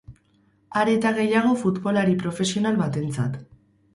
[0.83, 3.37] Are eta gehiago futbolari profesional batentzat.